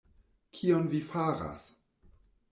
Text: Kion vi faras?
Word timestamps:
Kion 0.59 0.87
vi 0.93 1.01
faras? 1.11 1.67